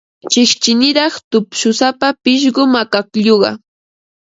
Chiqchiniraq 0.31 1.13
tupshusapa 1.29 2.07
pishqum 2.23 2.71
akaklluqa. 2.81 3.51